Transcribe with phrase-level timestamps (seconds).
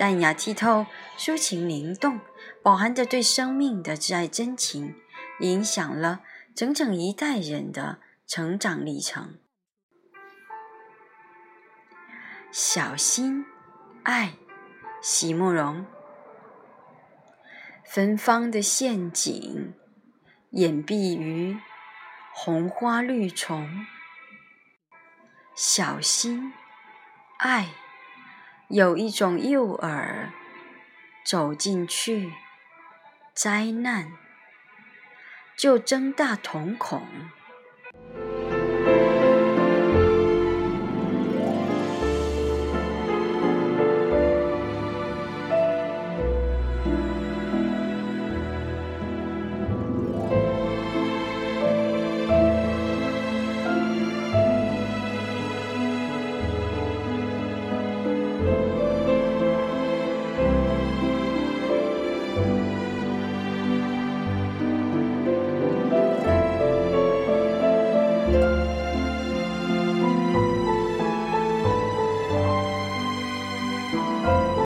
[0.00, 0.86] 淡雅剔透，
[1.18, 2.20] 抒情灵动，
[2.62, 4.94] 饱含着对生命的挚爱真情，
[5.40, 6.22] 影响了
[6.56, 9.38] 整整一代人的成长历程。
[12.50, 13.44] 小心，
[14.02, 14.36] 爱，
[15.02, 15.84] 席慕容。
[17.84, 19.74] 芬芳的陷阱，
[20.52, 21.58] 掩蔽于
[22.32, 23.68] 红花绿丛。
[25.54, 26.54] 小心，
[27.36, 27.68] 爱。
[28.70, 30.28] 有一种诱饵，
[31.24, 32.32] 走进去，
[33.34, 34.12] 灾难
[35.56, 37.04] 就睁大瞳孔。